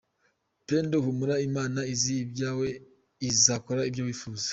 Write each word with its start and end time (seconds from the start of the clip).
pendo 0.67 0.95
humura 1.05 1.35
imana 1.47 1.79
izi 1.93 2.13
ibyawe 2.23 2.67
izakora 3.29 3.81
ibyo 3.89 4.03
wifuza. 4.07 4.47